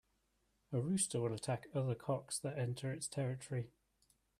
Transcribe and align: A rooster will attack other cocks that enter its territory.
A 0.71 0.81
rooster 0.81 1.21
will 1.21 1.31
attack 1.31 1.67
other 1.75 1.93
cocks 1.93 2.39
that 2.39 2.57
enter 2.57 2.91
its 2.91 3.07
territory. 3.07 3.69